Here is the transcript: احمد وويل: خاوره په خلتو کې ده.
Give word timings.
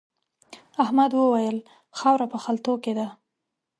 احمد 0.83 1.11
وويل: 1.15 1.57
خاوره 1.97 2.25
په 2.33 2.37
خلتو 2.43 2.73
کې 2.83 2.93
ده. 2.97 3.07